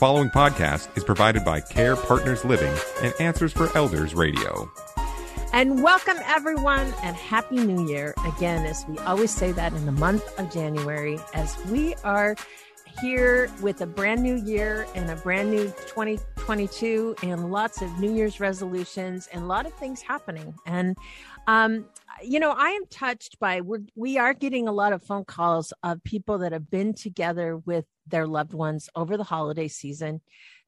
following 0.00 0.30
podcast 0.30 0.96
is 0.96 1.04
provided 1.04 1.44
by 1.44 1.60
Care 1.60 1.94
Partners 1.94 2.42
Living 2.42 2.74
and 3.02 3.12
Answers 3.20 3.52
for 3.52 3.68
Elders 3.76 4.14
Radio. 4.14 4.72
And 5.52 5.82
welcome, 5.82 6.16
everyone, 6.24 6.94
and 7.02 7.14
Happy 7.14 7.56
New 7.56 7.86
Year. 7.86 8.14
Again, 8.24 8.64
as 8.64 8.86
we 8.88 8.96
always 9.00 9.30
say 9.30 9.52
that 9.52 9.74
in 9.74 9.84
the 9.84 9.92
month 9.92 10.24
of 10.38 10.50
January, 10.50 11.18
as 11.34 11.62
we 11.66 11.94
are 11.96 12.34
here 13.02 13.50
with 13.60 13.82
a 13.82 13.86
brand 13.86 14.22
new 14.22 14.36
year 14.36 14.86
and 14.94 15.10
a 15.10 15.16
brand 15.16 15.50
new 15.50 15.64
2022 15.64 17.16
and 17.22 17.52
lots 17.52 17.82
of 17.82 18.00
New 18.00 18.14
Year's 18.14 18.40
resolutions 18.40 19.28
and 19.30 19.42
a 19.42 19.46
lot 19.46 19.66
of 19.66 19.74
things 19.74 20.00
happening. 20.00 20.54
And, 20.64 20.96
um, 21.46 21.84
you 22.22 22.40
know, 22.40 22.52
I 22.56 22.70
am 22.70 22.86
touched 22.90 23.38
by 23.38 23.60
we're, 23.60 23.80
we 23.94 24.18
are 24.18 24.34
getting 24.34 24.68
a 24.68 24.72
lot 24.72 24.92
of 24.92 25.02
phone 25.02 25.24
calls 25.24 25.72
of 25.82 26.02
people 26.04 26.38
that 26.38 26.52
have 26.52 26.70
been 26.70 26.94
together 26.94 27.56
with 27.56 27.84
their 28.06 28.26
loved 28.26 28.54
ones 28.54 28.88
over 28.94 29.16
the 29.16 29.24
holiday 29.24 29.68
season. 29.68 30.20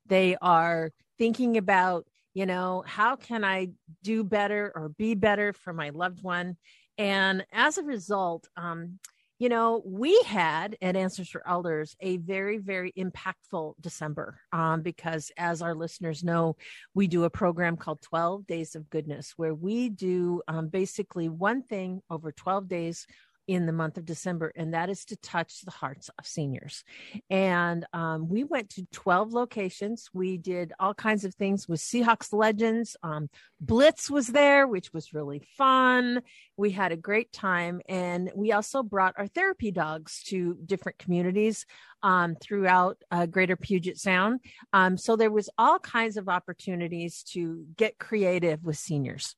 They 0.06 0.36
are 0.40 0.90
thinking 1.18 1.56
about, 1.56 2.06
you 2.34 2.46
know, 2.46 2.82
how 2.86 3.16
can 3.16 3.44
I 3.44 3.68
do 4.02 4.24
better 4.24 4.72
or 4.74 4.88
be 4.88 5.14
better 5.14 5.52
for 5.52 5.72
my 5.72 5.90
loved 5.90 6.22
one? 6.22 6.56
And 6.98 7.44
as 7.52 7.78
a 7.78 7.82
result, 7.82 8.48
um, 8.56 8.98
you 9.42 9.48
know, 9.48 9.82
we 9.84 10.22
had 10.24 10.76
at 10.80 10.94
Answers 10.94 11.28
for 11.28 11.42
Elders 11.44 11.96
a 11.98 12.18
very, 12.18 12.58
very 12.58 12.92
impactful 12.96 13.74
December 13.80 14.38
um, 14.52 14.82
because, 14.82 15.32
as 15.36 15.60
our 15.62 15.74
listeners 15.74 16.22
know, 16.22 16.54
we 16.94 17.08
do 17.08 17.24
a 17.24 17.30
program 17.30 17.76
called 17.76 18.00
12 18.02 18.46
Days 18.46 18.76
of 18.76 18.88
Goodness, 18.88 19.32
where 19.36 19.52
we 19.52 19.88
do 19.88 20.42
um, 20.46 20.68
basically 20.68 21.28
one 21.28 21.64
thing 21.64 22.02
over 22.08 22.30
12 22.30 22.68
days 22.68 23.04
in 23.46 23.66
the 23.66 23.72
month 23.72 23.98
of 23.98 24.04
December, 24.04 24.52
and 24.54 24.74
that 24.74 24.88
is 24.88 25.04
to 25.06 25.16
touch 25.16 25.62
the 25.62 25.70
hearts 25.70 26.10
of 26.18 26.26
seniors. 26.26 26.84
And 27.30 27.84
um, 27.92 28.28
we 28.28 28.44
went 28.44 28.70
to 28.70 28.86
12 28.92 29.32
locations. 29.32 30.08
We 30.12 30.38
did 30.38 30.72
all 30.78 30.94
kinds 30.94 31.24
of 31.24 31.34
things 31.34 31.68
with 31.68 31.80
Seahawks 31.80 32.32
Legends. 32.32 32.96
Um, 33.02 33.28
Blitz 33.60 34.10
was 34.10 34.28
there, 34.28 34.66
which 34.66 34.92
was 34.92 35.12
really 35.12 35.42
fun. 35.56 36.22
We 36.56 36.70
had 36.70 36.92
a 36.92 36.96
great 36.96 37.32
time. 37.32 37.80
And 37.88 38.30
we 38.34 38.52
also 38.52 38.82
brought 38.82 39.14
our 39.16 39.26
therapy 39.26 39.70
dogs 39.70 40.22
to 40.24 40.56
different 40.64 40.98
communities 40.98 41.66
um, 42.02 42.36
throughout 42.40 42.98
uh, 43.10 43.26
Greater 43.26 43.56
Puget 43.56 43.98
Sound. 43.98 44.40
Um, 44.72 44.96
so 44.96 45.16
there 45.16 45.30
was 45.30 45.50
all 45.58 45.78
kinds 45.78 46.16
of 46.16 46.28
opportunities 46.28 47.22
to 47.32 47.64
get 47.76 47.98
creative 47.98 48.64
with 48.64 48.76
seniors. 48.76 49.36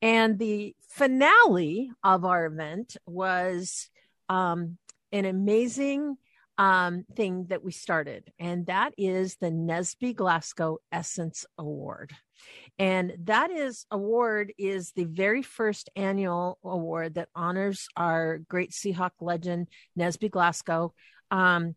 And 0.00 0.38
the 0.38 0.74
finale 0.88 1.90
of 2.04 2.24
our 2.24 2.46
event 2.46 2.96
was 3.06 3.88
um, 4.28 4.78
an 5.12 5.24
amazing 5.24 6.16
um, 6.58 7.04
thing 7.14 7.46
that 7.50 7.62
we 7.62 7.70
started, 7.70 8.32
and 8.38 8.66
that 8.66 8.92
is 8.98 9.36
the 9.36 9.50
Nesby 9.50 10.14
Glasgow 10.14 10.78
Essence 10.90 11.46
Award. 11.56 12.12
And 12.80 13.14
that 13.24 13.50
is 13.50 13.86
award 13.90 14.52
is 14.58 14.92
the 14.92 15.04
very 15.04 15.42
first 15.42 15.88
annual 15.94 16.58
award 16.64 17.14
that 17.14 17.28
honors 17.34 17.88
our 17.96 18.38
great 18.38 18.72
Seahawk 18.72 19.12
legend 19.20 19.68
Nesby 19.96 20.30
Glasgow 20.30 20.94
um, 21.30 21.76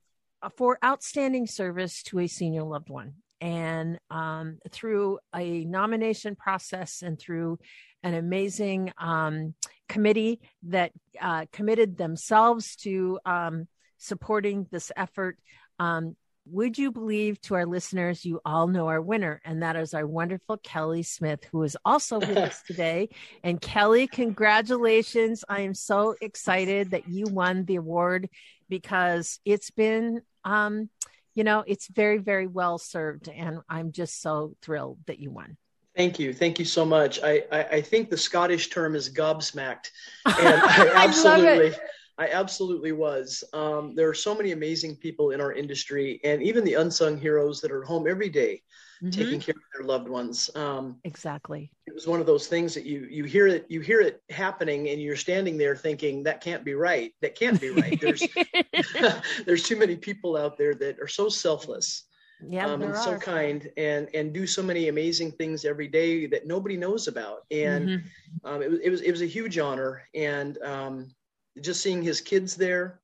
for 0.57 0.79
outstanding 0.83 1.45
service 1.45 2.01
to 2.03 2.19
a 2.19 2.27
senior 2.27 2.63
loved 2.63 2.89
one 2.89 3.13
and 3.41 3.99
um, 4.11 4.59
through 4.69 5.19
a 5.35 5.65
nomination 5.65 6.35
process 6.35 7.01
and 7.01 7.19
through 7.19 7.59
an 8.03 8.13
amazing 8.13 8.93
um, 8.97 9.55
committee 9.89 10.39
that 10.63 10.91
uh, 11.19 11.45
committed 11.51 11.97
themselves 11.97 12.75
to 12.77 13.19
um, 13.25 13.67
supporting 13.97 14.67
this 14.71 14.91
effort. 14.95 15.37
Um, 15.79 16.15
would 16.45 16.77
you 16.77 16.91
believe 16.91 17.39
to 17.41 17.55
our 17.55 17.65
listeners, 17.65 18.25
you 18.25 18.41
all 18.43 18.67
know 18.67 18.87
our 18.87 19.01
winner, 19.01 19.41
and 19.45 19.61
that 19.61 19.75
is 19.75 19.93
our 19.93 20.07
wonderful 20.07 20.57
Kelly 20.57 21.03
Smith, 21.03 21.43
who 21.51 21.63
is 21.63 21.77
also 21.85 22.19
with 22.19 22.37
us 22.37 22.61
today. 22.67 23.09
And 23.43 23.61
Kelly, 23.61 24.07
congratulations. 24.07 25.43
I 25.47 25.61
am 25.61 25.75
so 25.75 26.15
excited 26.19 26.91
that 26.91 27.07
you 27.07 27.25
won 27.25 27.65
the 27.65 27.75
award 27.75 28.27
because 28.69 29.39
it's 29.45 29.69
been 29.69 30.21
um, 30.43 30.89
you 31.33 31.43
know, 31.43 31.63
it's 31.65 31.87
very, 31.87 32.17
very 32.17 32.47
well 32.47 32.77
served. 32.77 33.29
And 33.29 33.59
I'm 33.69 33.91
just 33.91 34.21
so 34.21 34.55
thrilled 34.61 34.99
that 35.07 35.19
you 35.19 35.31
won. 35.31 35.57
Thank 35.95 36.19
you. 36.19 36.33
Thank 36.33 36.57
you 36.57 36.65
so 36.65 36.85
much. 36.85 37.19
I, 37.21 37.43
I, 37.51 37.63
I 37.63 37.81
think 37.81 38.09
the 38.09 38.17
Scottish 38.17 38.69
term 38.69 38.95
is 38.95 39.09
gobsmacked. 39.09 39.91
And 40.25 40.61
I 40.61 40.91
absolutely, 40.93 41.75
I, 41.75 41.79
I 42.17 42.29
absolutely 42.29 42.91
was. 42.91 43.43
Um, 43.53 43.95
there 43.95 44.07
are 44.07 44.13
so 44.13 44.35
many 44.35 44.51
amazing 44.51 44.95
people 44.95 45.31
in 45.31 45.41
our 45.41 45.53
industry 45.53 46.19
and 46.23 46.41
even 46.43 46.63
the 46.63 46.75
unsung 46.75 47.17
heroes 47.17 47.61
that 47.61 47.71
are 47.71 47.83
home 47.83 48.07
every 48.07 48.29
day 48.29 48.61
mm-hmm. 49.01 49.09
taking 49.09 49.39
care 49.39 49.55
of 49.55 49.61
their 49.73 49.87
loved 49.87 50.07
ones. 50.07 50.49
Um, 50.55 50.97
exactly. 51.03 51.71
It 51.87 51.93
was 51.93 52.07
one 52.07 52.19
of 52.19 52.25
those 52.25 52.47
things 52.47 52.73
that 52.75 52.85
you 52.85 53.07
you 53.09 53.23
hear 53.23 53.47
it 53.47 53.65
you 53.69 53.81
hear 53.81 54.01
it 54.01 54.21
happening 54.29 54.89
and 54.89 55.01
you're 55.01 55.15
standing 55.15 55.57
there 55.57 55.75
thinking 55.75 56.23
that 56.23 56.41
can't 56.41 56.63
be 56.63 56.73
right. 56.73 57.13
That 57.21 57.35
can't 57.35 57.59
be 57.59 57.69
right. 57.69 57.99
There's 57.99 58.23
there's 59.45 59.63
too 59.63 59.77
many 59.77 59.95
people 59.95 60.37
out 60.37 60.57
there 60.57 60.75
that 60.75 60.99
are 60.99 61.07
so 61.07 61.29
selfless. 61.29 62.03
Yeah, 62.43 62.65
um, 62.65 62.81
and 62.81 62.97
so 62.97 63.19
kind 63.19 63.69
and 63.77 64.09
and 64.15 64.33
do 64.33 64.47
so 64.47 64.63
many 64.63 64.87
amazing 64.87 65.31
things 65.33 65.63
every 65.63 65.87
day 65.87 66.25
that 66.25 66.47
nobody 66.47 66.75
knows 66.75 67.07
about 67.07 67.45
and 67.51 67.87
mm-hmm. 67.87 68.47
um, 68.47 68.63
it, 68.63 68.71
was, 68.71 68.79
it 68.79 68.89
was 68.89 69.01
it 69.01 69.11
was 69.11 69.21
a 69.21 69.27
huge 69.27 69.59
honor 69.59 70.01
and 70.15 70.57
um, 70.63 71.13
just 71.59 71.81
seeing 71.81 72.01
his 72.01 72.21
kids 72.21 72.55
there 72.55 73.01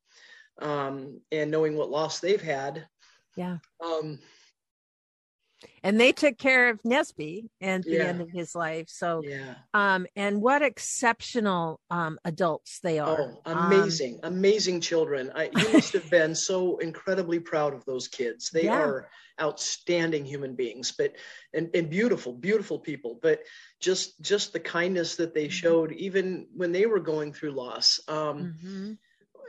um, 0.60 1.20
and 1.32 1.52
knowing 1.52 1.76
what 1.76 1.90
loss 1.90 2.20
they've 2.20 2.42
had. 2.42 2.88
Yeah. 3.36 3.58
Um, 3.84 4.20
and 5.84 6.00
they 6.00 6.12
took 6.12 6.38
care 6.38 6.70
of 6.70 6.82
Nesby 6.84 7.50
at 7.62 7.84
the 7.84 7.92
yeah. 7.92 8.04
end 8.04 8.22
of 8.22 8.30
his 8.30 8.56
life. 8.56 8.90
So, 8.90 9.22
yeah. 9.24 9.56
um, 9.74 10.08
and 10.16 10.42
what 10.42 10.62
exceptional 10.62 11.80
um, 11.90 12.20
adults 12.26 12.80
they 12.80 13.00
are! 13.00 13.18
Oh, 13.20 13.42
amazing, 13.46 14.20
um, 14.24 14.34
amazing 14.34 14.82
children. 14.82 15.32
I, 15.36 15.50
you 15.56 15.74
must 15.74 15.94
have 15.94 16.10
been 16.10 16.36
so 16.50 16.78
incredibly 16.78 17.40
proud 17.40 17.74
of 17.74 17.86
those 17.86 18.08
kids. 18.08 18.50
They 18.50 18.66
yeah. 18.66 18.80
are 18.80 19.10
outstanding 19.40 20.26
human 20.26 20.56
beings, 20.56 20.94
but 20.98 21.16
and, 21.54 21.70
and 21.74 21.90
beautiful, 21.90 22.34
beautiful 22.34 22.80
people. 22.80 23.20
But 23.22 23.42
just 23.80 24.20
just 24.22 24.54
the 24.54 24.60
kindness 24.60 25.16
that 25.18 25.34
they 25.34 25.46
mm-hmm. 25.46 25.52
showed, 25.52 25.92
even 25.94 26.48
when 26.56 26.72
they 26.72 26.86
were 26.86 27.00
going 27.00 27.34
through 27.34 27.52
loss. 27.52 28.00
Um, 28.08 28.56
mm-hmm. 28.64 28.94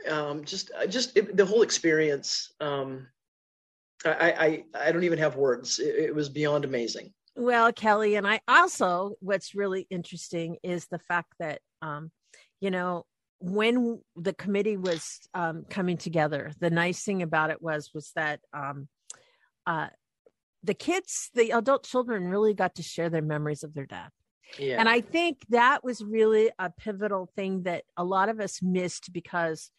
Um, 0.09 0.45
just 0.45 0.71
just 0.87 1.17
it, 1.17 1.35
the 1.35 1.45
whole 1.45 1.61
experience 1.61 2.53
um, 2.61 3.07
I, 4.05 4.63
I, 4.75 4.87
I 4.87 4.91
don't 4.91 5.03
even 5.03 5.19
have 5.19 5.35
words. 5.35 5.79
It, 5.79 5.95
it 5.95 6.15
was 6.15 6.29
beyond 6.29 6.65
amazing. 6.65 7.13
Well, 7.35 7.71
Kelly, 7.71 8.15
and 8.15 8.27
I 8.27 8.41
also, 8.47 9.15
what's 9.19 9.55
really 9.55 9.87
interesting 9.89 10.57
is 10.63 10.87
the 10.87 10.99
fact 10.99 11.33
that, 11.39 11.59
um, 11.81 12.11
you 12.59 12.71
know, 12.71 13.05
when 13.39 14.01
the 14.17 14.33
committee 14.33 14.75
was 14.75 15.19
um, 15.33 15.65
coming 15.69 15.97
together, 15.97 16.51
the 16.59 16.69
nice 16.69 17.03
thing 17.03 17.21
about 17.21 17.51
it 17.51 17.61
was 17.61 17.91
was 17.93 18.11
that 18.15 18.41
um, 18.53 18.89
uh, 19.65 19.87
the 20.63 20.73
kids, 20.73 21.29
the 21.33 21.51
adult 21.51 21.85
children, 21.85 22.27
really 22.27 22.53
got 22.53 22.75
to 22.75 22.83
share 22.83 23.09
their 23.09 23.21
memories 23.21 23.63
of 23.63 23.73
their 23.73 23.85
dad. 23.85 24.09
Yeah. 24.57 24.77
And 24.79 24.89
I 24.89 24.99
think 25.01 25.45
that 25.49 25.83
was 25.83 26.03
really 26.03 26.51
a 26.59 26.69
pivotal 26.69 27.29
thing 27.35 27.63
that 27.63 27.83
a 27.95 28.03
lot 28.03 28.27
of 28.27 28.39
us 28.39 28.61
missed 28.61 29.13
because 29.13 29.71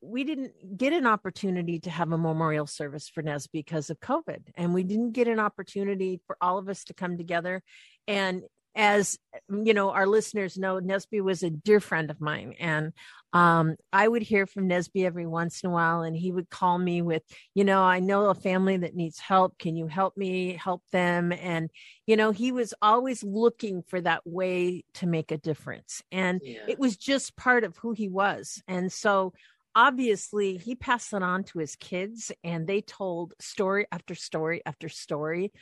we 0.00 0.24
didn't 0.24 0.76
get 0.76 0.92
an 0.92 1.06
opportunity 1.06 1.78
to 1.80 1.90
have 1.90 2.12
a 2.12 2.18
memorial 2.18 2.66
service 2.66 3.08
for 3.08 3.22
Nes 3.22 3.46
because 3.46 3.90
of 3.90 4.00
COVID. 4.00 4.40
And 4.56 4.74
we 4.74 4.82
didn't 4.82 5.12
get 5.12 5.28
an 5.28 5.38
opportunity 5.38 6.20
for 6.26 6.36
all 6.40 6.58
of 6.58 6.68
us 6.68 6.84
to 6.84 6.94
come 6.94 7.16
together. 7.16 7.62
And 8.08 8.42
as 8.74 9.18
you 9.48 9.74
know, 9.74 9.90
our 9.90 10.06
listeners 10.06 10.56
know, 10.56 10.80
Nesby 10.80 11.20
was 11.20 11.42
a 11.42 11.50
dear 11.50 11.80
friend 11.80 12.10
of 12.10 12.20
mine. 12.20 12.54
And 12.58 12.92
um, 13.32 13.76
I 13.92 14.06
would 14.06 14.22
hear 14.22 14.46
from 14.46 14.68
Nesby 14.68 15.04
every 15.04 15.26
once 15.26 15.62
in 15.62 15.70
a 15.70 15.72
while, 15.72 16.02
and 16.02 16.16
he 16.16 16.32
would 16.32 16.50
call 16.50 16.78
me 16.78 17.02
with, 17.02 17.22
you 17.54 17.64
know, 17.64 17.82
I 17.82 18.00
know 18.00 18.26
a 18.26 18.34
family 18.34 18.76
that 18.78 18.94
needs 18.94 19.18
help. 19.18 19.58
Can 19.58 19.76
you 19.76 19.86
help 19.86 20.16
me 20.16 20.54
help 20.54 20.82
them? 20.92 21.32
And, 21.32 21.70
you 22.06 22.16
know, 22.16 22.30
he 22.30 22.52
was 22.52 22.74
always 22.80 23.22
looking 23.22 23.82
for 23.82 24.00
that 24.00 24.22
way 24.24 24.84
to 24.94 25.06
make 25.06 25.30
a 25.32 25.38
difference. 25.38 26.02
And 26.10 26.40
yeah. 26.42 26.60
it 26.68 26.78
was 26.78 26.96
just 26.96 27.36
part 27.36 27.64
of 27.64 27.76
who 27.76 27.92
he 27.92 28.08
was. 28.08 28.62
And 28.66 28.92
so 28.92 29.32
obviously 29.74 30.56
he 30.56 30.74
passed 30.74 31.12
it 31.12 31.22
on 31.22 31.44
to 31.44 31.58
his 31.58 31.76
kids 31.76 32.32
and 32.42 32.66
they 32.66 32.80
told 32.80 33.34
story 33.40 33.86
after 33.92 34.14
story 34.14 34.62
after 34.66 34.88
story 34.88 35.52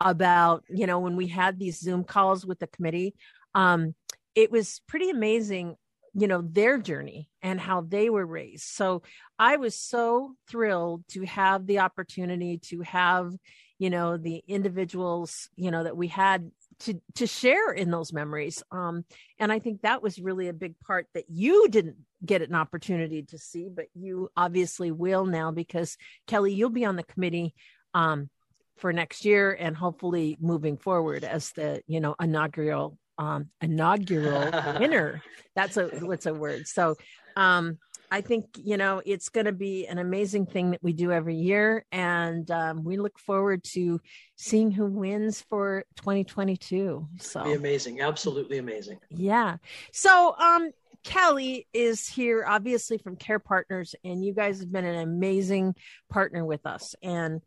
about 0.00 0.64
you 0.68 0.86
know 0.86 0.98
when 1.00 1.16
we 1.16 1.26
had 1.26 1.58
these 1.58 1.78
zoom 1.78 2.04
calls 2.04 2.46
with 2.46 2.58
the 2.58 2.66
committee 2.66 3.14
um 3.54 3.94
it 4.34 4.50
was 4.50 4.80
pretty 4.86 5.10
amazing 5.10 5.76
you 6.14 6.26
know 6.26 6.42
their 6.42 6.78
journey 6.78 7.28
and 7.42 7.60
how 7.60 7.80
they 7.80 8.10
were 8.10 8.26
raised. 8.26 8.64
So 8.64 9.02
i 9.38 9.56
was 9.56 9.74
so 9.74 10.34
thrilled 10.48 11.04
to 11.08 11.24
have 11.24 11.66
the 11.66 11.80
opportunity 11.80 12.58
to 12.58 12.80
have 12.80 13.32
you 13.78 13.90
know 13.90 14.16
the 14.16 14.42
individuals 14.46 15.48
you 15.56 15.70
know 15.70 15.84
that 15.84 15.96
we 15.96 16.08
had 16.08 16.50
to 16.80 17.00
to 17.16 17.26
share 17.26 17.72
in 17.72 17.90
those 17.90 18.12
memories. 18.12 18.62
Um 18.70 19.04
and 19.38 19.52
i 19.52 19.58
think 19.58 19.82
that 19.82 20.02
was 20.02 20.18
really 20.18 20.48
a 20.48 20.52
big 20.52 20.78
part 20.80 21.06
that 21.14 21.24
you 21.28 21.68
didn't 21.68 21.96
get 22.24 22.42
an 22.42 22.54
opportunity 22.54 23.22
to 23.22 23.38
see 23.38 23.68
but 23.74 23.86
you 23.94 24.28
obviously 24.36 24.90
will 24.90 25.24
now 25.24 25.50
because 25.50 25.96
kelly 26.26 26.52
you'll 26.52 26.68
be 26.68 26.84
on 26.84 26.96
the 26.96 27.02
committee 27.02 27.54
um 27.94 28.28
for 28.76 28.92
next 28.92 29.24
year 29.24 29.56
and 29.58 29.76
hopefully 29.76 30.36
moving 30.40 30.76
forward 30.76 31.22
as 31.22 31.52
the 31.52 31.82
you 31.86 32.00
know 32.00 32.14
inaugural 32.20 32.98
um 33.18 33.50
inaugural 33.60 34.50
winner. 34.80 35.22
That's 35.54 35.76
a 35.76 35.88
what's 36.00 36.26
a 36.26 36.34
word. 36.34 36.66
So 36.66 36.96
um 37.36 37.78
I 38.10 38.20
think, 38.20 38.46
you 38.56 38.76
know, 38.76 39.00
it's 39.06 39.28
going 39.28 39.46
to 39.46 39.52
be 39.52 39.86
an 39.86 39.98
amazing 39.98 40.46
thing 40.46 40.72
that 40.72 40.82
we 40.82 40.92
do 40.92 41.12
every 41.12 41.36
year. 41.36 41.84
And 41.92 42.50
um, 42.50 42.82
we 42.82 42.96
look 42.96 43.18
forward 43.18 43.62
to 43.72 44.00
seeing 44.36 44.72
who 44.72 44.86
wins 44.86 45.42
for 45.42 45.84
2022. 45.96 47.08
So 47.18 47.44
be 47.44 47.52
amazing. 47.52 48.00
Absolutely 48.00 48.58
amazing. 48.58 48.98
Yeah. 49.10 49.58
So, 49.92 50.34
um, 50.38 50.70
Kelly 51.02 51.66
is 51.72 52.06
here, 52.06 52.44
obviously 52.46 52.98
from 52.98 53.16
Care 53.16 53.38
Partners, 53.38 53.94
and 54.04 54.22
you 54.24 54.34
guys 54.34 54.60
have 54.60 54.70
been 54.70 54.84
an 54.84 55.00
amazing 55.00 55.74
partner 56.10 56.44
with 56.44 56.66
us. 56.66 56.94
And 57.02 57.40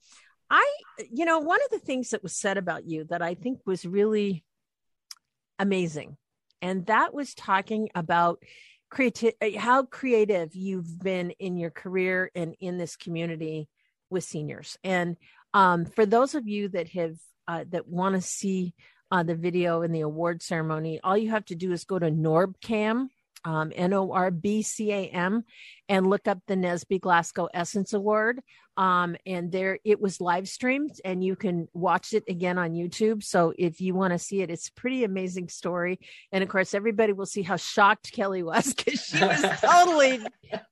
I, 0.50 0.68
you 1.12 1.25
know, 1.25 1.39
one 1.39 1.60
of 1.63 1.69
the 1.69 1.86
things 1.86 2.12
that 2.12 2.24
was 2.24 2.36
said 2.36 2.57
about 2.57 2.88
you 2.88 3.06
that 3.10 3.21
I 3.21 3.36
think 3.36 3.60
was 3.65 3.86
really 3.86 4.44
amazing, 5.60 6.18
and 6.63 6.86
that 6.88 7.13
was 7.13 7.36
talking 7.36 7.89
about 7.94 8.42
creative 8.93 9.33
uh, 9.41 9.59
how 9.59 9.83
creative 9.83 10.55
you've 10.55 10.99
been 10.99 11.31
in 11.31 11.57
your 11.57 11.71
career 11.71 12.29
and 12.35 12.55
in 12.59 12.77
this 12.77 12.95
community 12.95 13.67
with 14.11 14.23
seniors. 14.23 14.77
And 14.83 15.17
um, 15.53 15.85
for 15.85 16.05
those 16.05 16.35
of 16.35 16.47
you 16.47 16.69
that 16.69 16.89
have 16.89 17.15
uh, 17.47 17.65
that 17.69 17.87
want 17.87 18.15
to 18.15 18.21
see 18.21 18.75
uh, 19.11 19.23
the 19.23 19.35
video 19.35 19.81
in 19.81 19.91
the 19.91 20.01
award 20.01 20.41
ceremony 20.41 20.99
all 21.03 21.17
you 21.17 21.29
have 21.29 21.45
to 21.45 21.55
do 21.55 21.71
is 21.71 21.83
go 21.83 21.99
to 21.99 22.09
norbcam 22.09 23.07
um, 23.45 23.71
n-o-r-b-c-a-m 23.75 25.43
and 25.89 26.09
look 26.09 26.27
up 26.27 26.39
the 26.47 26.55
nesby 26.55 26.99
glasgow 26.99 27.49
essence 27.53 27.93
award 27.93 28.41
um, 28.77 29.15
and 29.25 29.51
there 29.51 29.79
it 29.83 30.01
was 30.01 30.19
live 30.19 30.47
streamed 30.47 30.99
and 31.05 31.23
you 31.23 31.35
can 31.35 31.67
watch 31.73 32.13
it 32.13 32.23
again 32.27 32.57
on 32.57 32.71
youtube. 32.71 33.23
So 33.23 33.53
if 33.57 33.81
you 33.81 33.93
want 33.93 34.13
to 34.13 34.19
see 34.19 34.41
it 34.41 34.49
it's 34.49 34.67
a 34.69 34.73
pretty 34.73 35.03
amazing 35.03 35.49
story. 35.49 35.99
And 36.31 36.43
of 36.43 36.49
course 36.49 36.73
everybody 36.73 37.13
will 37.13 37.25
see 37.25 37.41
how 37.41 37.55
shocked 37.55 38.11
kelly 38.11 38.43
was 38.43 38.73
because 38.73 39.03
she 39.03 39.19
was 39.19 39.45
totally 39.61 40.19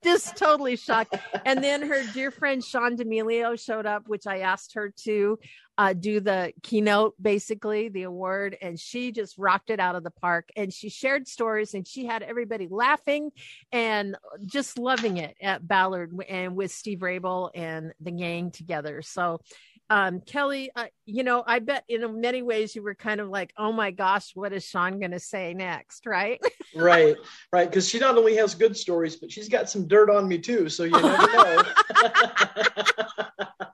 just 0.03 0.35
totally 0.37 0.75
shocked. 0.75 1.15
And 1.45 1.63
then 1.63 1.87
her 1.87 2.03
dear 2.13 2.31
friend 2.31 2.63
sean 2.63 2.95
d'amelio 2.95 3.59
showed 3.59 3.85
up 3.85 4.07
which 4.07 4.27
i 4.27 4.39
asked 4.39 4.73
her 4.73 4.93
to 5.03 5.37
uh, 5.81 5.93
do 5.93 6.19
the 6.19 6.53
keynote, 6.61 7.15
basically 7.19 7.89
the 7.89 8.03
award, 8.03 8.55
and 8.61 8.79
she 8.79 9.11
just 9.11 9.35
rocked 9.39 9.71
it 9.71 9.79
out 9.79 9.95
of 9.95 10.03
the 10.03 10.11
park. 10.11 10.49
And 10.55 10.71
she 10.71 10.89
shared 10.89 11.27
stories, 11.27 11.73
and 11.73 11.87
she 11.87 12.05
had 12.05 12.21
everybody 12.21 12.67
laughing 12.69 13.31
and 13.71 14.15
just 14.45 14.77
loving 14.77 15.17
it 15.17 15.35
at 15.41 15.67
Ballard 15.67 16.11
and 16.29 16.55
with 16.55 16.71
Steve 16.71 16.99
Raible 16.99 17.49
and 17.55 17.90
the 17.99 18.11
gang 18.11 18.51
together. 18.51 19.01
So, 19.01 19.41
um, 19.91 20.21
Kelly, 20.21 20.71
uh, 20.73 20.85
you 21.05 21.25
know, 21.25 21.43
I 21.45 21.59
bet 21.59 21.83
in 21.89 22.21
many 22.21 22.41
ways 22.41 22.73
you 22.73 22.81
were 22.81 22.95
kind 22.95 23.19
of 23.19 23.27
like, 23.27 23.51
oh 23.57 23.73
my 23.73 23.91
gosh, 23.91 24.31
what 24.35 24.53
is 24.53 24.63
Sean 24.65 24.99
going 24.99 25.11
to 25.11 25.19
say 25.19 25.53
next? 25.53 26.05
Right. 26.05 26.39
right. 26.75 27.17
Right. 27.51 27.69
Because 27.69 27.89
she 27.89 27.99
not 27.99 28.17
only 28.17 28.37
has 28.37 28.55
good 28.55 28.77
stories, 28.77 29.17
but 29.17 29.29
she's 29.29 29.49
got 29.49 29.69
some 29.69 29.89
dirt 29.89 30.09
on 30.09 30.29
me 30.29 30.37
too. 30.37 30.69
So 30.69 30.85
you 30.85 30.91
never 30.91 31.27
know. 31.33 31.63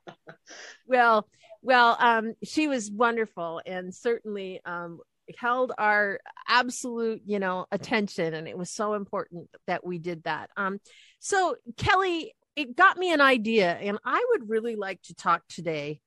well, 0.88 1.28
well, 1.62 1.98
um, 2.00 2.34
she 2.44 2.68
was 2.68 2.90
wonderful 2.90 3.62
and 3.66 3.94
certainly 3.94 4.60
um, 4.66 5.00
held 5.38 5.72
our 5.78 6.20
absolute, 6.48 7.22
you 7.26 7.38
know, 7.38 7.66
attention. 7.72 8.34
And 8.34 8.48
it 8.48 8.58
was 8.58 8.72
so 8.72 8.94
important 8.94 9.50
that 9.68 9.86
we 9.86 10.00
did 10.00 10.24
that. 10.24 10.50
Um, 10.58 10.80
so, 11.20 11.56
Kelly, 11.78 12.34
it 12.58 12.76
got 12.76 12.98
me 12.98 13.14
an 13.14 13.22
idea, 13.22 13.72
and 13.72 13.98
I 14.04 14.26
would 14.32 14.50
really 14.50 14.76
like 14.76 15.02
to 15.04 15.16
talk 15.16 15.44
today 15.48 16.02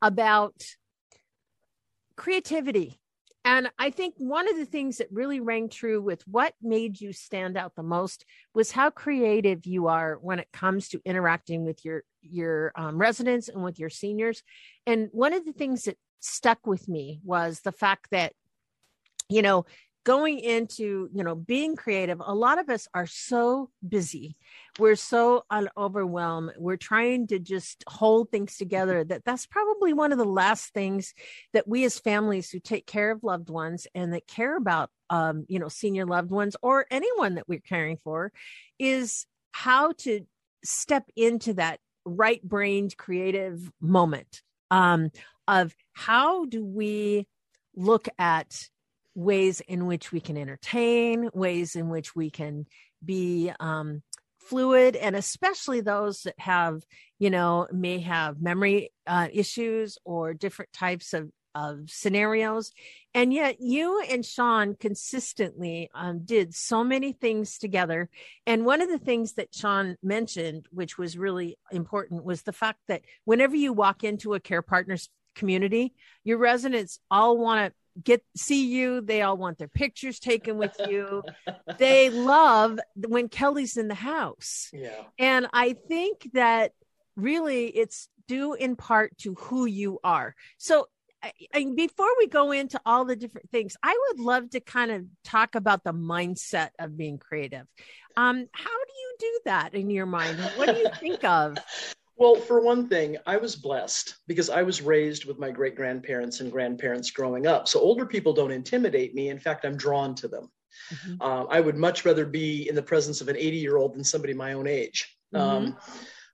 about 0.00 0.54
creativity 2.16 2.98
and 3.48 3.70
I 3.78 3.88
think 3.88 4.12
one 4.18 4.46
of 4.46 4.58
the 4.58 4.66
things 4.66 4.98
that 4.98 5.08
really 5.10 5.40
rang 5.40 5.70
true 5.70 6.02
with 6.02 6.20
what 6.28 6.52
made 6.60 7.00
you 7.00 7.14
stand 7.14 7.56
out 7.56 7.74
the 7.74 7.82
most 7.82 8.26
was 8.54 8.70
how 8.70 8.90
creative 8.90 9.64
you 9.64 9.86
are 9.86 10.18
when 10.20 10.38
it 10.38 10.48
comes 10.52 10.90
to 10.90 11.00
interacting 11.06 11.64
with 11.64 11.82
your 11.82 12.02
your 12.20 12.72
um, 12.76 12.98
residents 12.98 13.48
and 13.48 13.64
with 13.64 13.78
your 13.78 13.88
seniors. 13.88 14.42
And 14.86 15.08
one 15.12 15.32
of 15.32 15.46
the 15.46 15.54
things 15.54 15.84
that 15.84 15.96
stuck 16.20 16.66
with 16.66 16.88
me 16.88 17.20
was 17.24 17.60
the 17.60 17.72
fact 17.72 18.08
that, 18.10 18.34
you 19.30 19.40
know, 19.40 19.64
going 20.08 20.38
into 20.38 21.10
you 21.12 21.22
know 21.22 21.34
being 21.34 21.76
creative 21.76 22.22
a 22.24 22.34
lot 22.34 22.58
of 22.58 22.70
us 22.70 22.88
are 22.94 23.06
so 23.06 23.68
busy. 23.86 24.38
We're 24.78 24.96
so 24.96 25.44
overwhelmed 25.76 26.52
we're 26.56 26.78
trying 26.78 27.26
to 27.26 27.38
just 27.38 27.84
hold 27.86 28.30
things 28.30 28.56
together 28.56 29.04
that 29.04 29.26
that's 29.26 29.44
probably 29.44 29.92
one 29.92 30.12
of 30.12 30.16
the 30.16 30.24
last 30.24 30.72
things 30.72 31.12
that 31.52 31.68
we 31.68 31.84
as 31.84 31.98
families 31.98 32.50
who 32.50 32.58
take 32.58 32.86
care 32.86 33.10
of 33.10 33.22
loved 33.22 33.50
ones 33.50 33.86
and 33.94 34.14
that 34.14 34.26
care 34.26 34.56
about 34.56 34.88
um, 35.10 35.44
you 35.46 35.58
know 35.58 35.68
senior 35.68 36.06
loved 36.06 36.30
ones 36.30 36.56
or 36.62 36.86
anyone 36.90 37.34
that 37.34 37.46
we're 37.46 37.60
caring 37.60 37.98
for 37.98 38.32
is 38.78 39.26
how 39.52 39.92
to 39.92 40.22
step 40.64 41.04
into 41.16 41.52
that 41.52 41.80
right 42.06 42.42
brained 42.42 42.96
creative 42.96 43.70
moment 43.78 44.40
um, 44.70 45.10
of 45.46 45.74
how 45.92 46.46
do 46.46 46.64
we 46.64 47.26
look 47.76 48.08
at 48.18 48.70
ways 49.18 49.60
in 49.60 49.86
which 49.86 50.12
we 50.12 50.20
can 50.20 50.36
entertain, 50.36 51.28
ways 51.34 51.74
in 51.74 51.88
which 51.88 52.14
we 52.14 52.30
can 52.30 52.66
be 53.04 53.50
um, 53.58 54.00
fluid, 54.38 54.94
and 54.94 55.16
especially 55.16 55.80
those 55.80 56.22
that 56.22 56.38
have, 56.38 56.82
you 57.18 57.28
know, 57.28 57.66
may 57.72 57.98
have 57.98 58.40
memory 58.40 58.92
uh, 59.08 59.26
issues 59.32 59.98
or 60.04 60.34
different 60.34 60.72
types 60.72 61.12
of 61.12 61.30
of 61.54 61.90
scenarios. 61.90 62.70
And 63.14 63.32
yet, 63.32 63.56
you 63.58 64.00
and 64.08 64.24
Sean 64.24 64.76
consistently 64.76 65.90
um, 65.92 66.20
did 66.24 66.54
so 66.54 66.84
many 66.84 67.12
things 67.12 67.58
together. 67.58 68.08
And 68.46 68.64
one 68.64 68.80
of 68.80 68.88
the 68.88 68.98
things 68.98 69.32
that 69.32 69.52
Sean 69.52 69.96
mentioned, 70.00 70.66
which 70.70 70.98
was 70.98 71.18
really 71.18 71.58
important, 71.72 72.22
was 72.22 72.42
the 72.42 72.52
fact 72.52 72.78
that 72.86 73.02
whenever 73.24 73.56
you 73.56 73.72
walk 73.72 74.04
into 74.04 74.34
a 74.34 74.40
care 74.40 74.62
partners 74.62 75.08
community, 75.34 75.94
your 76.22 76.38
residents 76.38 77.00
all 77.10 77.38
want 77.38 77.66
to 77.66 77.74
get 78.02 78.22
see 78.36 78.66
you. 78.66 79.00
They 79.00 79.22
all 79.22 79.36
want 79.36 79.58
their 79.58 79.68
pictures 79.68 80.18
taken 80.18 80.58
with 80.58 80.76
you. 80.88 81.22
They 81.78 82.10
love 82.10 82.78
when 82.96 83.28
kelly's 83.28 83.76
in 83.76 83.88
the 83.88 83.94
house. 83.94 84.70
Yeah. 84.72 85.02
And 85.18 85.48
i 85.52 85.74
think 85.88 86.30
that 86.34 86.72
really 87.16 87.66
it's 87.66 88.08
due 88.26 88.54
in 88.54 88.76
part 88.76 89.16
to 89.18 89.34
who 89.34 89.66
you 89.66 89.98
are. 90.04 90.34
So 90.58 90.86
I, 91.22 91.32
I, 91.52 91.66
before 91.74 92.10
we 92.18 92.28
go 92.28 92.52
into 92.52 92.80
all 92.86 93.04
the 93.04 93.16
different 93.16 93.50
things 93.50 93.76
i 93.82 93.98
would 94.06 94.20
love 94.20 94.50
to 94.50 94.60
kind 94.60 94.92
of 94.92 95.04
talk 95.24 95.56
about 95.56 95.82
the 95.82 95.92
mindset 95.92 96.70
of 96.78 96.96
being 96.96 97.18
creative. 97.18 97.66
Um, 98.16 98.46
how 98.52 98.70
do 98.70 98.92
you 99.00 99.16
do 99.18 99.40
that 99.44 99.74
in 99.74 99.90
your 99.90 100.06
mind? 100.06 100.38
What 100.56 100.74
do 100.74 100.80
you 100.80 100.90
think 100.98 101.22
of 101.22 101.56
Well, 102.18 102.34
for 102.34 102.60
one 102.60 102.88
thing, 102.88 103.16
I 103.26 103.36
was 103.36 103.54
blessed 103.54 104.16
because 104.26 104.50
I 104.50 104.62
was 104.62 104.82
raised 104.82 105.24
with 105.24 105.38
my 105.38 105.50
great 105.50 105.76
grandparents 105.76 106.40
and 106.40 106.50
grandparents 106.50 107.12
growing 107.12 107.46
up. 107.46 107.68
So 107.68 107.78
older 107.78 108.04
people 108.04 108.32
don't 108.32 108.50
intimidate 108.50 109.14
me. 109.14 109.28
In 109.28 109.38
fact, 109.38 109.64
I'm 109.64 109.76
drawn 109.76 110.16
to 110.16 110.28
them. 110.28 110.50
Mm-hmm. 110.92 111.22
Uh, 111.22 111.44
I 111.44 111.60
would 111.60 111.76
much 111.76 112.04
rather 112.04 112.26
be 112.26 112.68
in 112.68 112.74
the 112.74 112.82
presence 112.82 113.20
of 113.20 113.28
an 113.28 113.36
80 113.36 113.56
year 113.56 113.76
old 113.76 113.94
than 113.94 114.02
somebody 114.02 114.34
my 114.34 114.54
own 114.54 114.66
age. 114.66 115.16
Mm-hmm. 115.34 115.66
Um, 115.66 115.76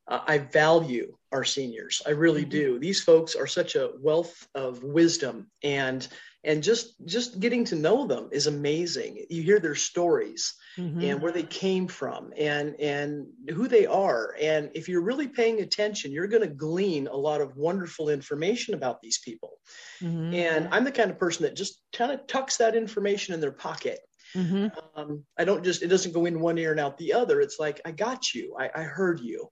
I 0.08 0.38
value 0.38 1.16
our 1.34 1.44
seniors. 1.44 2.00
I 2.06 2.10
really 2.10 2.42
mm-hmm. 2.42 2.50
do. 2.50 2.78
These 2.78 3.02
folks 3.02 3.34
are 3.34 3.46
such 3.46 3.74
a 3.74 3.90
wealth 4.00 4.46
of 4.54 4.82
wisdom 4.82 5.48
and 5.62 6.06
and 6.44 6.62
just 6.62 6.94
just 7.06 7.40
getting 7.40 7.64
to 7.64 7.74
know 7.74 8.06
them 8.06 8.28
is 8.30 8.46
amazing 8.46 9.24
you 9.30 9.42
hear 9.42 9.58
their 9.58 9.74
stories 9.74 10.54
mm-hmm. 10.78 11.00
and 11.00 11.22
where 11.22 11.32
they 11.32 11.42
came 11.42 11.88
from 11.88 12.32
and 12.36 12.78
and 12.78 13.26
who 13.50 13.66
they 13.66 13.86
are 13.86 14.36
and 14.40 14.70
if 14.74 14.88
you're 14.88 15.00
really 15.00 15.26
paying 15.26 15.60
attention 15.60 16.12
you're 16.12 16.26
going 16.26 16.42
to 16.42 16.54
glean 16.54 17.06
a 17.06 17.16
lot 17.16 17.40
of 17.40 17.56
wonderful 17.56 18.10
information 18.10 18.74
about 18.74 19.00
these 19.00 19.18
people 19.18 19.58
mm-hmm. 20.02 20.34
and 20.34 20.68
i'm 20.70 20.84
the 20.84 20.92
kind 20.92 21.10
of 21.10 21.18
person 21.18 21.44
that 21.44 21.56
just 21.56 21.80
kind 21.92 22.12
of 22.12 22.26
tucks 22.26 22.58
that 22.58 22.76
information 22.76 23.34
in 23.34 23.40
their 23.40 23.52
pocket 23.52 24.00
mm-hmm. 24.36 24.68
um, 24.98 25.24
i 25.38 25.44
don't 25.44 25.64
just 25.64 25.82
it 25.82 25.88
doesn't 25.88 26.12
go 26.12 26.26
in 26.26 26.40
one 26.40 26.58
ear 26.58 26.72
and 26.72 26.80
out 26.80 26.98
the 26.98 27.14
other 27.14 27.40
it's 27.40 27.58
like 27.58 27.80
i 27.84 27.90
got 27.90 28.34
you 28.34 28.54
i, 28.58 28.70
I 28.74 28.82
heard 28.82 29.20
you 29.20 29.48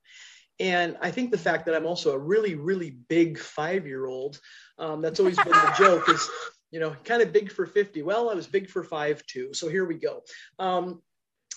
and 0.59 0.97
I 1.01 1.11
think 1.11 1.31
the 1.31 1.37
fact 1.37 1.65
that 1.65 1.75
I'm 1.75 1.85
also 1.85 2.13
a 2.13 2.17
really, 2.17 2.55
really 2.55 2.91
big 3.09 3.39
five 3.39 3.87
year 3.87 4.05
old, 4.05 4.39
um, 4.77 5.01
that's 5.01 5.19
always 5.19 5.37
been 5.37 5.51
the 5.51 5.75
joke 5.77 6.09
is 6.09 6.29
you 6.73 6.79
know, 6.79 6.95
kind 7.03 7.21
of 7.21 7.31
big 7.31 7.51
for 7.51 7.67
50. 7.67 8.01
Well, 8.01 8.31
I 8.31 8.33
was 8.33 8.47
big 8.47 8.67
for 8.67 8.83
five 8.83 9.23
too. 9.27 9.53
So 9.53 9.69
here 9.69 9.85
we 9.85 9.93
go. 9.93 10.23
Um, 10.57 11.03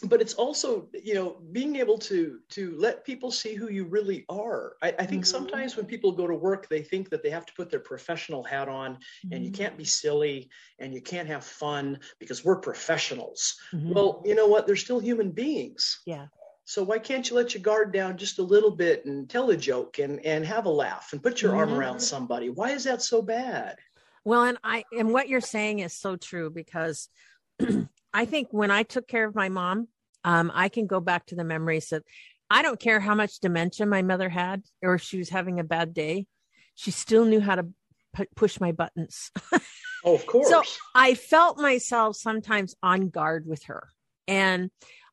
but 0.02 0.20
it's 0.20 0.34
also, 0.34 0.90
you 0.92 1.14
know, 1.14 1.40
being 1.52 1.76
able 1.76 1.96
to 1.96 2.40
to 2.50 2.76
let 2.76 3.02
people 3.02 3.30
see 3.30 3.54
who 3.54 3.70
you 3.70 3.86
really 3.86 4.26
are. 4.28 4.76
I, 4.82 4.88
I 4.88 5.06
think 5.06 5.22
mm-hmm. 5.22 5.36
sometimes 5.36 5.74
when 5.74 5.86
people 5.86 6.12
go 6.12 6.26
to 6.26 6.34
work, 6.34 6.68
they 6.68 6.82
think 6.82 7.08
that 7.08 7.22
they 7.22 7.30
have 7.30 7.46
to 7.46 7.52
put 7.54 7.70
their 7.70 7.80
professional 7.80 8.44
hat 8.44 8.68
on, 8.68 8.96
mm-hmm. 8.96 9.32
and 9.32 9.42
you 9.42 9.50
mm-hmm. 9.50 9.62
can't 9.62 9.78
be 9.78 9.86
silly 9.86 10.50
and 10.80 10.92
you 10.92 11.00
can't 11.00 11.28
have 11.28 11.44
fun 11.44 11.98
because 12.20 12.44
we're 12.44 12.60
professionals. 12.60 13.56
Mm-hmm. 13.72 13.94
Well, 13.94 14.22
you 14.26 14.34
know 14.34 14.48
what? 14.48 14.66
They're 14.66 14.76
still 14.76 15.00
human 15.00 15.30
beings. 15.30 16.02
Yeah 16.04 16.26
So 16.68 16.82
why 16.82 16.98
can't 16.98 17.30
you 17.30 17.36
let 17.36 17.54
your 17.54 17.62
guard 17.62 17.92
down 17.92 18.16
just 18.16 18.40
a 18.40 18.42
little 18.42 18.72
bit 18.72 19.06
and 19.06 19.30
tell 19.30 19.50
a 19.50 19.56
joke 19.56 20.00
and 20.00 20.24
and 20.26 20.44
have 20.44 20.66
a 20.66 20.70
laugh 20.70 21.10
and 21.12 21.22
put 21.22 21.40
your 21.40 21.52
mm-hmm. 21.52 21.60
arm 21.60 21.74
around 21.74 22.00
somebody? 22.00 22.50
Why 22.50 22.72
is 22.72 22.84
that 22.84 23.02
so 23.02 23.22
bad? 23.22 23.76
Well, 24.24 24.42
and 24.42 24.58
I 24.64 24.82
and 24.90 25.12
what 25.12 25.28
you're 25.28 25.40
saying 25.40 25.78
is 25.78 25.92
so 25.96 26.16
true 26.16 26.50
because 26.50 27.08
I 28.12 28.24
think 28.24 28.48
when 28.50 28.72
I 28.72 28.82
took 28.82 29.06
care 29.06 29.24
of 29.24 29.36
my 29.36 29.48
mom, 29.48 29.86
um, 30.24 30.50
I 30.52 30.68
can 30.68 30.88
go 30.88 30.98
back 30.98 31.26
to 31.26 31.36
the 31.36 31.44
memories 31.44 31.90
that 31.90 32.02
I 32.50 32.62
don't 32.62 32.80
care 32.80 32.98
how 32.98 33.14
much 33.14 33.38
dementia 33.38 33.86
my 33.86 34.02
mother 34.02 34.28
had 34.28 34.64
or 34.82 34.98
she 34.98 35.18
was 35.18 35.28
having 35.28 35.60
a 35.60 35.64
bad 35.64 35.94
day, 35.94 36.26
she 36.74 36.90
still 36.90 37.24
knew 37.24 37.40
how 37.40 37.54
to 37.54 37.66
p- 38.16 38.26
push 38.34 38.58
my 38.58 38.72
buttons. 38.72 39.30
oh, 40.04 40.14
of 40.16 40.26
course. 40.26 40.48
So 40.48 40.62
I 40.96 41.14
felt 41.14 41.58
myself 41.60 42.16
sometimes 42.16 42.74
on 42.82 43.08
guard 43.08 43.46
with 43.46 43.64
her. 43.64 43.88
And 44.26 44.70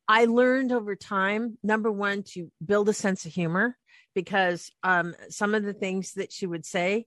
I 0.08 0.26
learned 0.26 0.72
over 0.72 0.96
time, 0.96 1.58
number 1.64 1.92
one, 1.92 2.24
to 2.34 2.52
build 2.64 2.90
a 2.90 2.94
sense 2.94 3.26
of 3.26 3.32
humor 3.32 3.78
because 4.14 4.72
um, 4.84 5.16
some 5.30 5.56
of 5.56 5.64
the 5.64 5.74
things 5.74 6.14
that 6.14 6.32
she 6.32 6.46
would 6.46 6.66
say, 6.66 7.06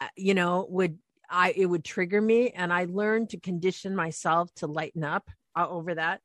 uh, 0.00 0.08
you 0.16 0.34
know, 0.34 0.66
would 0.68 0.98
I 1.30 1.54
it 1.56 1.66
would 1.66 1.84
trigger 1.84 2.20
me, 2.20 2.50
and 2.50 2.72
I 2.72 2.86
learned 2.88 3.30
to 3.30 3.40
condition 3.40 3.96
myself 3.96 4.52
to 4.56 4.66
lighten 4.66 5.04
up 5.04 5.28
uh, 5.56 5.66
over 5.68 5.94
that. 5.94 6.20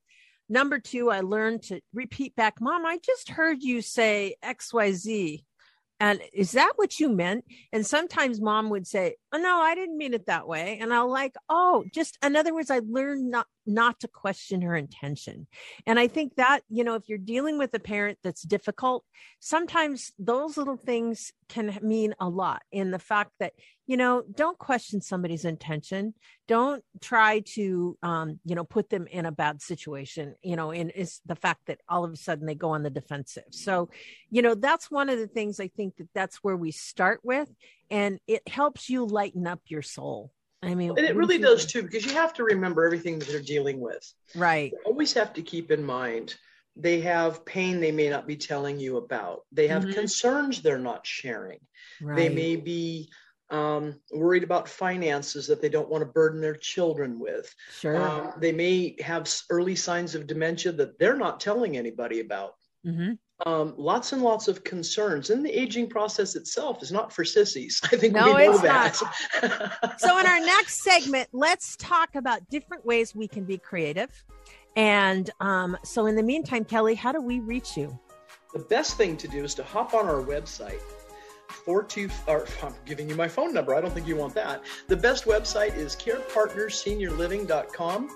Number 0.48 0.78
two, 0.80 1.10
I 1.10 1.20
learned 1.20 1.62
to 1.64 1.80
repeat 1.94 2.34
back, 2.34 2.60
Mom, 2.60 2.84
I 2.84 2.98
just 2.98 3.30
heard 3.30 3.62
you 3.62 3.82
say 3.82 4.34
X 4.42 4.74
Y 4.74 4.92
Z. 4.92 5.44
And 6.00 6.22
is 6.32 6.52
that 6.52 6.72
what 6.76 6.98
you 6.98 7.10
meant? 7.10 7.44
And 7.72 7.86
sometimes 7.86 8.40
mom 8.40 8.70
would 8.70 8.86
say, 8.86 9.16
Oh, 9.32 9.38
no, 9.38 9.60
I 9.60 9.74
didn't 9.74 9.98
mean 9.98 10.14
it 10.14 10.26
that 10.26 10.48
way. 10.48 10.78
And 10.80 10.92
I'll 10.92 11.10
like, 11.10 11.34
Oh, 11.48 11.84
just 11.92 12.18
in 12.22 12.36
other 12.36 12.54
words, 12.54 12.70
I 12.70 12.80
learned 12.84 13.30
not, 13.30 13.46
not 13.70 14.00
to 14.00 14.08
question 14.08 14.62
her 14.62 14.76
intention. 14.76 15.46
And 15.86 15.98
I 15.98 16.08
think 16.08 16.34
that, 16.36 16.60
you 16.68 16.84
know, 16.84 16.94
if 16.94 17.08
you're 17.08 17.18
dealing 17.18 17.56
with 17.56 17.72
a 17.74 17.78
parent 17.78 18.18
that's 18.22 18.42
difficult, 18.42 19.04
sometimes 19.38 20.12
those 20.18 20.56
little 20.56 20.76
things 20.76 21.32
can 21.48 21.78
mean 21.82 22.14
a 22.20 22.28
lot 22.28 22.62
in 22.70 22.90
the 22.90 22.98
fact 22.98 23.32
that, 23.40 23.52
you 23.86 23.96
know, 23.96 24.22
don't 24.34 24.58
question 24.58 25.00
somebody's 25.00 25.44
intention. 25.44 26.14
Don't 26.46 26.84
try 27.00 27.40
to, 27.54 27.96
um, 28.02 28.38
you 28.44 28.54
know, 28.54 28.64
put 28.64 28.90
them 28.90 29.06
in 29.06 29.26
a 29.26 29.32
bad 29.32 29.62
situation, 29.62 30.34
you 30.42 30.56
know, 30.56 30.70
and 30.70 30.92
it's 30.94 31.20
the 31.26 31.34
fact 31.34 31.66
that 31.66 31.80
all 31.88 32.04
of 32.04 32.12
a 32.12 32.16
sudden 32.16 32.46
they 32.46 32.54
go 32.54 32.70
on 32.70 32.82
the 32.82 32.90
defensive. 32.90 33.44
So, 33.50 33.88
you 34.30 34.42
know, 34.42 34.54
that's 34.54 34.90
one 34.90 35.08
of 35.08 35.18
the 35.18 35.26
things 35.26 35.58
I 35.58 35.68
think 35.68 35.96
that 35.96 36.08
that's 36.14 36.36
where 36.36 36.56
we 36.56 36.70
start 36.70 37.20
with. 37.24 37.48
And 37.90 38.20
it 38.28 38.46
helps 38.48 38.88
you 38.88 39.06
lighten 39.06 39.46
up 39.46 39.60
your 39.66 39.82
soul 39.82 40.32
I 40.62 40.74
mean, 40.74 40.90
and 40.90 41.06
it 41.06 41.16
really 41.16 41.38
does 41.38 41.64
too, 41.64 41.82
because 41.82 42.04
you 42.04 42.12
have 42.12 42.34
to 42.34 42.44
remember 42.44 42.84
everything 42.84 43.18
that 43.18 43.28
they're 43.28 43.40
dealing 43.40 43.80
with. 43.80 44.12
Right. 44.34 44.72
You 44.72 44.78
always 44.84 45.12
have 45.14 45.32
to 45.34 45.42
keep 45.42 45.70
in 45.70 45.82
mind 45.82 46.34
they 46.76 47.00
have 47.00 47.44
pain 47.44 47.80
they 47.80 47.92
may 47.92 48.08
not 48.08 48.26
be 48.26 48.36
telling 48.36 48.78
you 48.78 48.96
about. 48.96 49.42
They 49.52 49.68
have 49.68 49.82
mm-hmm. 49.82 49.92
concerns 49.92 50.62
they're 50.62 50.78
not 50.78 51.06
sharing. 51.06 51.58
Right. 52.00 52.16
They 52.16 52.28
may 52.28 52.56
be 52.56 53.10
um, 53.50 54.00
worried 54.12 54.44
about 54.44 54.68
finances 54.68 55.48
that 55.48 55.60
they 55.60 55.68
don't 55.68 55.88
want 55.88 56.02
to 56.02 56.06
burden 56.06 56.40
their 56.40 56.54
children 56.54 57.18
with. 57.18 57.52
Sure. 57.72 58.00
Um, 58.00 58.32
they 58.38 58.52
may 58.52 58.96
have 59.00 59.30
early 59.50 59.74
signs 59.74 60.14
of 60.14 60.26
dementia 60.26 60.72
that 60.72 60.98
they're 60.98 61.16
not 61.16 61.40
telling 61.40 61.76
anybody 61.76 62.20
about. 62.20 62.54
Mm-hmm 62.86 63.12
um, 63.46 63.74
lots 63.76 64.12
and 64.12 64.22
lots 64.22 64.48
of 64.48 64.64
concerns. 64.64 65.30
And 65.30 65.44
the 65.44 65.50
aging 65.50 65.88
process 65.88 66.34
itself 66.36 66.82
is 66.82 66.92
not 66.92 67.12
for 67.12 67.24
sissies. 67.24 67.80
I 67.84 67.96
think 67.96 68.14
no, 68.14 68.34
we 68.34 68.46
know 68.46 68.58
that. 68.58 68.96
so, 69.98 70.18
in 70.18 70.26
our 70.26 70.40
next 70.40 70.82
segment, 70.82 71.28
let's 71.32 71.76
talk 71.76 72.14
about 72.14 72.48
different 72.50 72.84
ways 72.84 73.14
we 73.14 73.26
can 73.28 73.44
be 73.44 73.56
creative. 73.58 74.24
And 74.76 75.30
um, 75.40 75.76
so, 75.84 76.06
in 76.06 76.16
the 76.16 76.22
meantime, 76.22 76.64
Kelly, 76.64 76.94
how 76.94 77.12
do 77.12 77.20
we 77.20 77.40
reach 77.40 77.76
you? 77.76 77.98
The 78.52 78.60
best 78.60 78.96
thing 78.96 79.16
to 79.18 79.28
do 79.28 79.44
is 79.44 79.54
to 79.54 79.62
hop 79.62 79.94
on 79.94 80.06
our 80.06 80.22
website. 80.22 80.80
Four 81.64 81.82
two, 81.82 82.08
or 82.26 82.46
I'm 82.62 82.74
giving 82.86 83.08
you 83.08 83.16
my 83.16 83.28
phone 83.28 83.52
number. 83.52 83.74
I 83.74 83.80
don't 83.80 83.92
think 83.92 84.06
you 84.06 84.16
want 84.16 84.34
that. 84.34 84.62
The 84.86 84.96
best 84.96 85.24
website 85.24 85.76
is 85.76 85.96
carepartnerseniorliving.com 85.96 88.10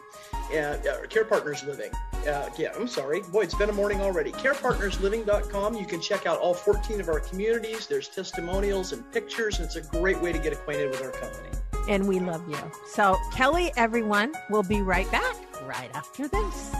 uh, 0.52 0.76
Care 1.08 1.24
Partners 1.24 1.64
Living. 1.64 1.90
Uh, 2.26 2.50
yeah, 2.58 2.72
I'm 2.74 2.88
sorry. 2.88 3.20
Boy, 3.22 3.42
it's 3.42 3.54
been 3.54 3.70
a 3.70 3.72
morning 3.72 4.00
already. 4.00 4.32
CarePartnersLiving.com. 4.32 5.74
You 5.74 5.86
can 5.86 6.00
check 6.00 6.26
out 6.26 6.38
all 6.38 6.54
14 6.54 7.00
of 7.00 7.08
our 7.08 7.20
communities. 7.20 7.86
There's 7.86 8.08
testimonials 8.08 8.92
and 8.92 9.08
pictures, 9.12 9.58
and 9.58 9.66
it's 9.66 9.76
a 9.76 9.82
great 9.82 10.20
way 10.20 10.32
to 10.32 10.38
get 10.38 10.52
acquainted 10.52 10.90
with 10.90 11.02
our 11.02 11.10
company. 11.10 11.48
And 11.88 12.08
we 12.08 12.20
love 12.20 12.48
you. 12.48 12.56
So, 12.86 13.16
Kelly, 13.32 13.72
everyone, 13.76 14.32
we'll 14.48 14.62
be 14.62 14.80
right 14.80 15.10
back 15.10 15.36
right 15.66 15.90
after 15.94 16.28
this. 16.28 16.74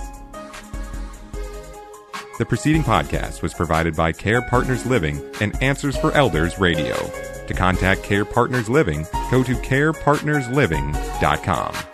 The 2.38 2.44
preceding 2.44 2.82
podcast 2.82 3.42
was 3.42 3.54
provided 3.54 3.94
by 3.94 4.10
Care 4.10 4.42
Partners 4.42 4.84
Living 4.86 5.22
and 5.40 5.54
Answers 5.62 5.96
for 5.96 6.10
Elders 6.12 6.58
Radio. 6.58 6.96
To 7.46 7.54
contact 7.54 8.02
Care 8.02 8.24
Partners 8.24 8.68
Living, 8.68 9.06
go 9.30 9.44
to 9.44 9.54
carepartnersliving.com. 9.54 11.93